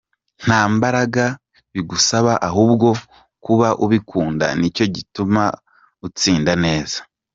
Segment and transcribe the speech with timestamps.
[0.45, 1.23] Nta mbaraga
[1.73, 2.87] bigusaba ahubwo
[3.45, 5.43] kuba ubikunda nicyo gituma
[6.07, 6.99] utsinda neza.